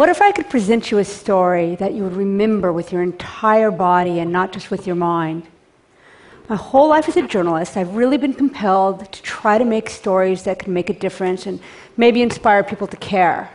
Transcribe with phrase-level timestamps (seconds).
[0.00, 3.70] What if I could present you a story that you would remember with your entire
[3.70, 5.46] body and not just with your mind?
[6.48, 10.44] My whole life as a journalist, I've really been compelled to try to make stories
[10.44, 11.60] that can make a difference and
[11.98, 13.50] maybe inspire people to care.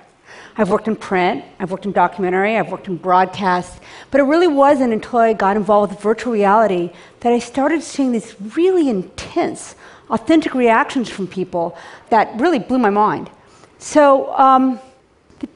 [0.55, 4.46] I've worked in print, I've worked in documentary, I've worked in broadcast, but it really
[4.46, 6.91] wasn't until I got involved with virtual reality
[7.22, 9.73] that I started seeing these really intense,
[10.12, 11.76] authentic reactions from people
[12.12, 13.32] that really blew my mind.
[13.80, 14.80] So, um,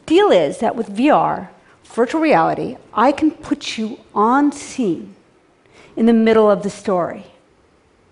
[0.09, 1.49] deal is that with VR,
[1.84, 5.16] virtual reality, I can put you on scene
[5.95, 7.26] in the middle of the story.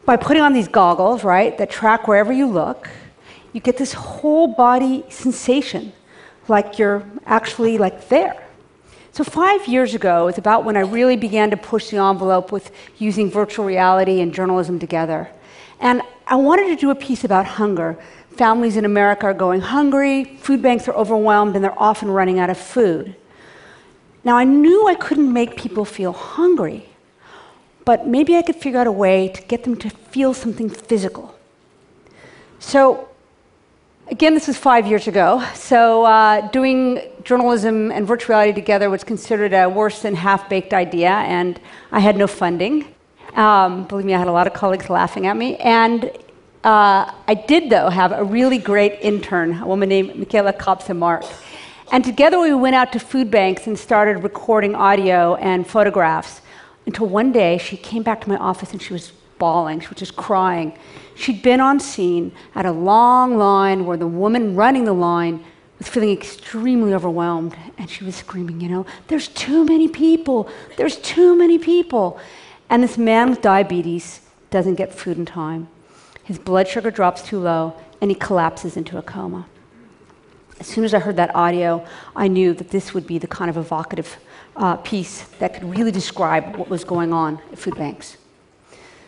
[0.06, 2.88] By putting on these goggles, right, that track wherever you look,
[3.52, 5.92] you get this whole body sensation
[6.48, 8.44] like you're actually like there.
[9.12, 12.70] So 5 years ago is about when I really began to push the envelope with
[13.00, 15.30] using virtual reality and journalism together.
[15.80, 17.98] And I wanted to do a piece about hunger
[18.38, 22.52] Families in America are going hungry, food banks are overwhelmed, and they're often running out
[22.52, 23.16] of food.
[24.24, 26.88] Now, I knew I couldn't make people feel hungry,
[27.84, 31.34] but maybe I could figure out a way to get them to feel something physical.
[32.60, 33.10] So,
[34.12, 35.44] again, this was five years ago.
[35.56, 40.76] So, uh, doing journalism and virtual reality together was considered a worse than half baked
[40.76, 41.60] idea, and
[41.92, 42.94] I had no funding.
[43.36, 45.58] Um, believe me, I had a lot of colleagues laughing at me.
[45.58, 46.12] And
[46.64, 51.24] uh, I did, though, have a really great intern, a woman named Michaela Kopsa-Mark.
[51.92, 56.42] And together we went out to food banks and started recording audio and photographs
[56.86, 59.80] until one day she came back to my office and she was bawling.
[59.80, 60.78] She was just crying.
[61.16, 65.44] She'd been on scene at a long line where the woman running the line
[65.78, 70.98] was feeling extremely overwhelmed and she was screaming, you know, there's too many people, there's
[70.98, 72.20] too many people.
[72.70, 75.70] And this man with diabetes doesn't get food in time.
[76.28, 79.46] His blood sugar drops too low, and he collapses into a coma.
[80.60, 81.86] As soon as I heard that audio,
[82.18, 84.18] I knew that this would be the kind of evocative
[84.58, 88.18] uh, piece that could really describe what was going on at food banks.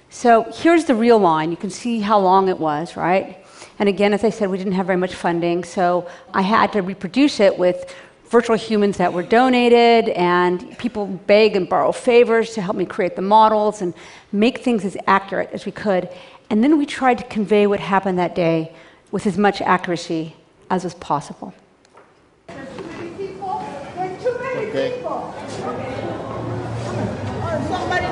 [0.09, 1.51] So here's the real line.
[1.51, 3.45] You can see how long it was, right?
[3.79, 6.81] And again, as I said, we didn't have very much funding, so I had to
[6.81, 7.93] reproduce it with
[8.29, 13.17] virtual humans that were donated, and people beg and borrow favors to help me create
[13.17, 13.93] the models and
[14.31, 16.07] make things as accurate as we could.
[16.49, 18.73] And then we tried to convey what happened that day
[19.11, 20.35] with as much accuracy
[20.69, 21.53] as was possible.
[24.69, 25.01] Okay.
[27.67, 28.05] somebody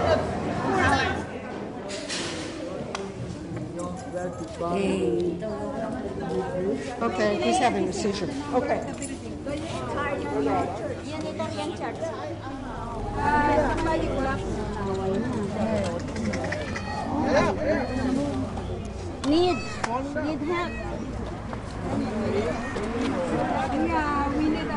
[7.02, 8.30] Okay, he's having a seizure.
[8.54, 8.82] Okay.
[19.28, 20.72] Need, need help.
[23.74, 24.70] Yeah, we need an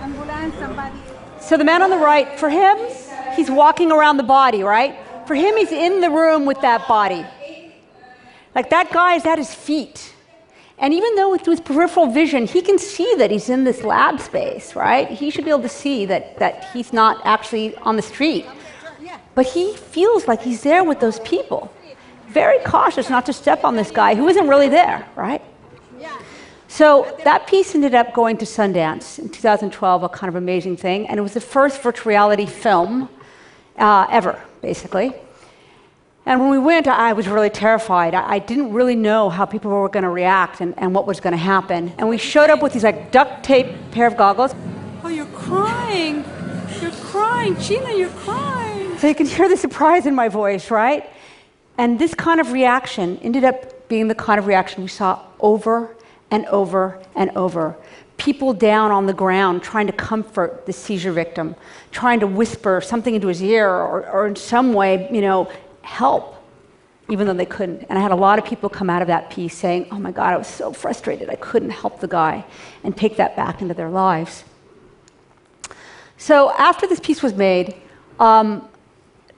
[0.00, 0.96] ambulance, somebody.
[1.40, 2.78] So the man on the right, for him,
[3.34, 4.96] he's walking around the body, right?
[5.26, 7.26] For him, he's in the room with that body.
[8.54, 10.14] Like that guy is at his feet.
[10.78, 14.20] And even though with his peripheral vision, he can see that he's in this lab
[14.20, 15.06] space, right?
[15.10, 18.46] He should be able to see that, that he's not actually on the street.
[19.34, 21.70] But he feels like he's there with those people
[22.28, 25.42] very cautious not to step on this guy who isn't really there, right?
[26.76, 31.08] So that piece ended up going to Sundance in 2012, a kind of amazing thing,
[31.08, 33.08] and it was the first virtual reality film
[33.78, 35.14] uh, ever, basically.
[36.26, 38.12] And when we went, I was really terrified.
[38.12, 41.18] I, I didn't really know how people were going to react and, and what was
[41.18, 41.94] going to happen.
[41.96, 44.54] And we showed up with these like duct tape pair of goggles.
[45.02, 46.24] Oh, you're crying.
[46.82, 47.58] You're crying.
[47.58, 48.98] Gina, you're crying.
[48.98, 51.08] So you can hear the surprise in my voice, right?
[51.78, 55.94] And this kind of reaction ended up being the kind of reaction we saw over
[56.30, 57.76] and over and over.
[58.16, 61.54] People down on the ground trying to comfort the seizure victim,
[61.92, 65.50] trying to whisper something into his ear or, or in some way, you know,
[65.82, 66.42] help,
[67.08, 67.84] even though they couldn't.
[67.88, 70.10] And I had a lot of people come out of that piece saying, oh my
[70.10, 71.28] God, I was so frustrated.
[71.28, 72.44] I couldn't help the guy,
[72.82, 74.44] and take that back into their lives.
[76.16, 77.74] So after this piece was made,
[78.18, 78.66] um,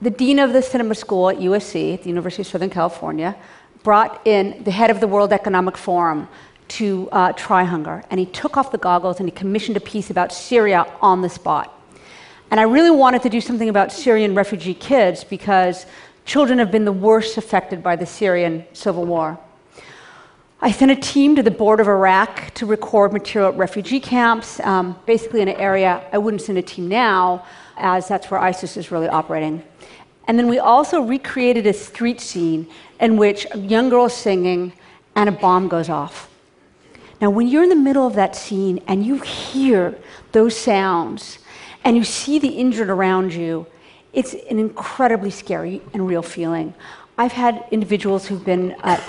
[0.01, 3.37] the dean of the cinema school at USC, at the University of Southern California,
[3.83, 6.29] brought in the head of the World Economic Forum
[6.69, 8.05] to uh, try hunger.
[8.11, 11.29] And he took off the goggles and he commissioned a piece about Syria on the
[11.29, 11.75] spot.
[12.51, 15.87] And I really wanted to do something about Syrian refugee kids because
[16.25, 19.39] children have been the worst affected by the Syrian civil war.
[20.61, 24.59] I sent a team to the border of Iraq to record material at refugee camps,
[24.61, 27.45] um, basically in an area I wouldn't send a team now,
[27.77, 29.63] as that's where ISIS is really operating.
[30.29, 32.69] And then we also recreated a street scene
[33.01, 34.75] in which a young girl is singing
[35.17, 36.31] and a bomb goes off.
[37.21, 39.97] Now, when you're in the middle of that scene and you hear
[40.33, 41.39] those sounds
[41.83, 43.67] and you see the injured around you,
[44.13, 46.75] it's an incredibly scary and real feeling.
[47.17, 49.01] I've had individuals who've been uh,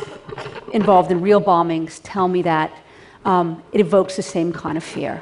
[0.73, 2.71] involved in real bombings tell me that
[3.25, 5.21] um, it evokes the same kind of fear.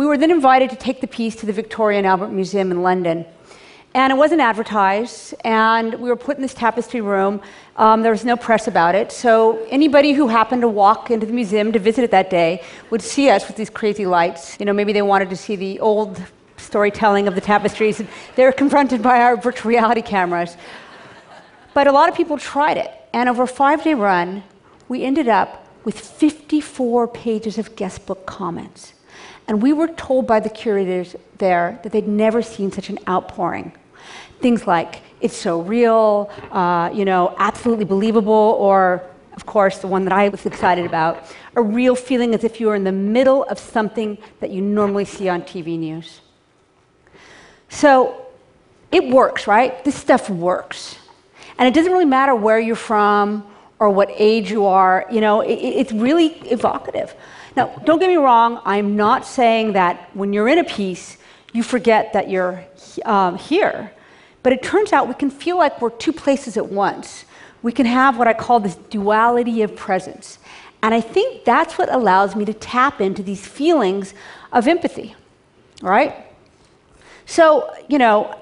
[0.00, 2.82] We were then invited to take the piece to the Victoria and Albert Museum in
[2.82, 3.26] London.
[3.92, 7.42] And it wasn't advertised, and we were put in this tapestry room.
[7.76, 11.34] Um, there was no press about it, so anybody who happened to walk into the
[11.34, 14.58] museum to visit it that day would see us with these crazy lights.
[14.58, 16.18] You know, maybe they wanted to see the old
[16.56, 20.56] storytelling of the tapestries, and they were confronted by our virtual reality cameras.
[21.74, 24.44] But a lot of people tried it, and over a five day run,
[24.88, 28.94] we ended up with 54 pages of guest book comments.
[29.50, 33.72] And we were told by the curators there that they'd never seen such an outpouring.
[34.38, 39.02] Things like, it's so real, uh, you know, absolutely believable, or,
[39.32, 41.24] of course, the one that I was excited about,
[41.56, 45.04] a real feeling as if you were in the middle of something that you normally
[45.04, 46.20] see on TV news.
[47.68, 48.26] So
[48.92, 49.84] it works, right?
[49.84, 50.96] This stuff works.
[51.58, 53.44] And it doesn't really matter where you're from
[53.80, 57.14] or what age you are, you know, it, it's really evocative.
[57.56, 61.16] Now, don't get me wrong, I'm not saying that when you're in a piece,
[61.52, 62.64] you forget that you're
[63.04, 63.90] um, here.
[64.42, 67.24] But it turns out we can feel like we're two places at once.
[67.62, 70.38] We can have what I call this duality of presence.
[70.82, 74.14] And I think that's what allows me to tap into these feelings
[74.52, 75.14] of empathy,
[75.82, 76.14] right?
[77.26, 78.38] So, you know,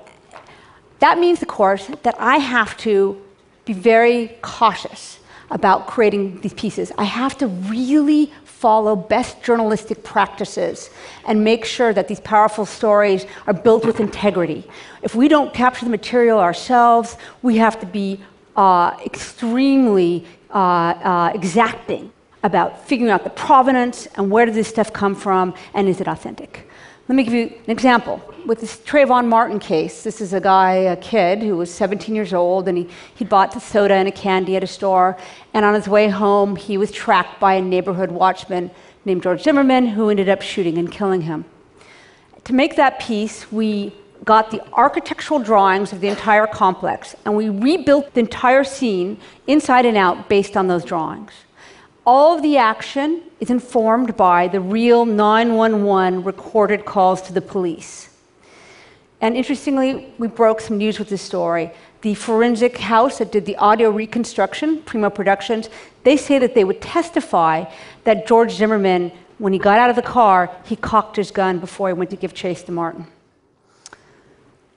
[0.98, 3.20] that means, of course, that I have to
[3.64, 5.17] be very cautious
[5.50, 6.92] about creating these pieces.
[6.98, 10.90] I have to really follow best journalistic practices
[11.26, 14.68] and make sure that these powerful stories are built with integrity.
[15.02, 18.20] If we don't capture the material ourselves, we have to be
[18.56, 22.12] uh, extremely uh, uh, exacting
[22.42, 26.08] about figuring out the provenance and where does this stuff come from and is it
[26.08, 26.68] authentic.
[27.08, 28.20] Let me give you an example.
[28.44, 32.34] With this Trayvon Martin case, this is a guy, a kid who was 17 years
[32.34, 35.16] old, and he, he bought the soda and a candy at a store.
[35.54, 38.70] And on his way home, he was tracked by a neighborhood watchman
[39.06, 41.46] named George Zimmerman, who ended up shooting and killing him.
[42.44, 43.94] To make that piece, we
[44.26, 49.86] got the architectural drawings of the entire complex, and we rebuilt the entire scene inside
[49.86, 51.32] and out based on those drawings.
[52.08, 58.08] All of the action is informed by the real 911 recorded calls to the police.
[59.20, 61.70] And interestingly, we broke some news with this story.
[62.00, 65.68] The forensic house that did the audio reconstruction, Primeau Productions,
[66.02, 67.66] they say that they would testify
[68.04, 71.88] that George Zimmerman, when he got out of the car, he cocked his gun before
[71.88, 73.06] he went to give chase to Martin.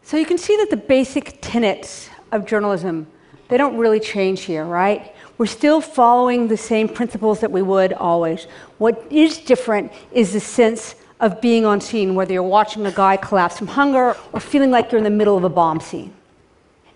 [0.03, 3.07] So you can see that the basic tenets of journalism,
[3.47, 5.15] they don't really change here, right?
[5.37, 8.45] We're still following the same principles that we would always.
[8.77, 13.17] What is different is the sense of being on scene, whether you're watching a guy
[13.17, 16.13] collapse from hunger or feeling like you're in the middle of a bomb scene.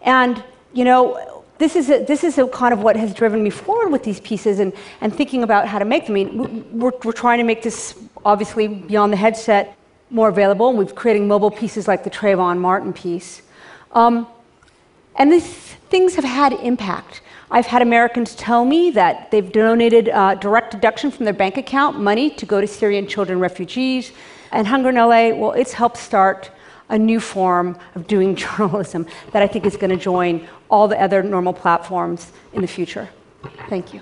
[0.01, 3.49] And, you know, this is, a, this is a kind of what has driven me
[3.49, 6.15] forward with these pieces and, and thinking about how to make them.
[6.15, 9.77] I mean, we're, we're trying to make this, obviously, beyond the headset,
[10.09, 13.41] more available, and we've creating mobile pieces like the Trayvon Martin piece.
[13.91, 14.27] Um,
[15.15, 15.47] and these
[15.89, 17.21] things have had impact.
[17.51, 21.99] I've had Americans tell me that they've donated uh, direct deduction from their bank account
[21.99, 24.11] money to go to Syrian children refugees.
[24.51, 26.49] And Hunger in LA, well, it's helped start
[26.89, 30.99] a new form of doing journalism that I think is going to join all the
[30.99, 33.09] other normal platforms in the future.
[33.69, 34.01] Thank you.